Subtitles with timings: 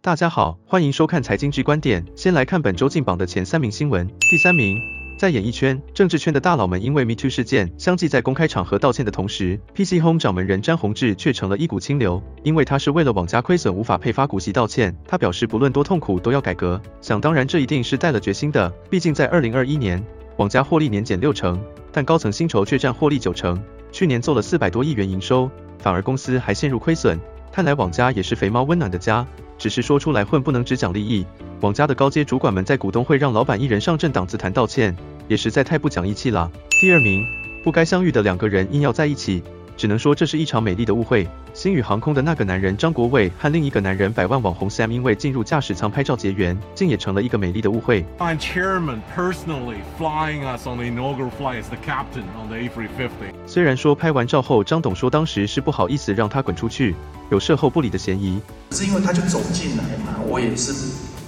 [0.00, 2.04] 大家好，欢迎收看财经之观点。
[2.14, 4.06] 先来看本周进榜的前三名新闻。
[4.30, 4.78] 第三名，
[5.18, 14.96] 在演艺圈、政治圈的大佬们因为 Me Too 事件，相继在公开场合道歉的同时，PC Home 掌门人詹宏志却成了一股清流，因为他是为了网家亏损无法配发股息道歉。
[15.04, 16.80] 他表示，不论多痛苦都要改革。
[17.00, 18.70] 想当然，这一定是带了决心的。
[18.88, 20.04] 毕竟在2021年，
[20.36, 21.60] 网家获利年减六成，
[21.90, 23.60] 但高层薪酬却占获利九成。
[23.90, 25.50] 去年做了四百多亿元营收，
[25.80, 27.18] 反而公司还陷入亏损。
[27.50, 29.26] 看来网家也是肥猫温暖的家，
[29.58, 31.26] 只是说出来混不能只讲利益。
[31.60, 36.50] 网家的高阶主管们在股东会让老板一人上阵挡紫檀道歉，也实在太不讲义气了。
[36.80, 37.26] 第二名，
[37.64, 39.42] 不该相遇的两个人硬要在一起。
[39.78, 41.26] 只能说这是一场美丽的误会。
[41.54, 48.04] 星宇航空的那个男人张国伟和另一个男人百万网红 Sam 因为进入驾驶舱拍照结缘，竟也成了一个美丽的误会。
[48.18, 56.96] My chairman personally flying us on the inaugural flight as the captain on the A350 虽然说拍完照后，张董说当时是不好意思让他滚出去，
[57.30, 58.40] 有事后不理的嫌疑。
[58.72, 60.72] 是因为他就走进来嘛，我也是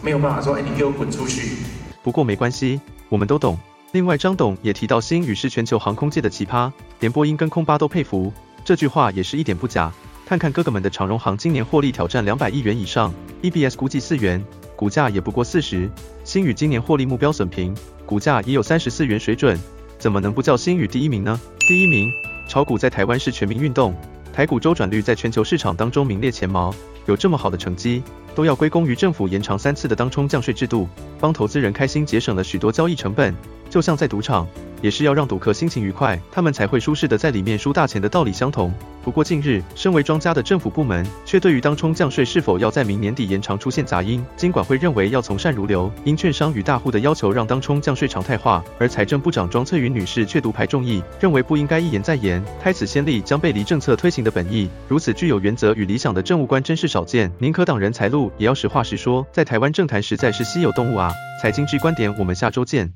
[0.00, 1.64] 没有办法说，哎，你给我滚出去。
[2.04, 3.58] 不过没关系，我们都懂。
[3.96, 8.30] 另外，张董也提到星宇是全球航空界的奇葩，连波音跟空巴都佩服，
[8.62, 9.90] 这句话也是一点不假。
[10.26, 14.44] 看看哥哥们的长荣航今年获利挑战两百亿元以上，E B S 估计四元，
[14.76, 15.90] 股价也不过四十。
[16.24, 17.74] 星宇今年获利目标损平，
[18.04, 19.58] 股价也有三十四元水准，
[19.98, 21.40] 怎么能不叫星宇第一名呢？
[21.60, 22.12] 第一名，
[22.50, 23.94] 炒股在台湾是全民运动，
[24.30, 26.70] 台股周转率在全球市场当中名列前茅，
[27.06, 28.02] 有这么好的成绩，
[28.34, 30.86] 都要归功于政府延长三次的当冲降税制度，
[31.18, 33.34] 帮投资人开心节省了许多交易成本。
[33.70, 34.46] 就像在赌场，
[34.80, 38.72] 也是要让赌客心情愉快，他们才会舒适的在里面输大钱的道理相同。
[39.02, 44.24] 不过近日，身为庄家的政府部门，却对于当冲降税是否要在明年底延长出现杂音。
[44.36, 54.68] 金管会认为要从善如流，因券商与大户的要求让当冲降税常态化，而财政部长庄翠云女士却独排众议，认为不应该一延再延，开此先例将背离政策推行的本意。
[54.88, 59.24] 如此具有原则与理想的政务官真是少见，宁可挡人财路，也要实话实说。
[59.30, 61.12] 在台湾政坛实在是稀有动物啊！
[61.40, 62.84] 财经之观点，我们下周见。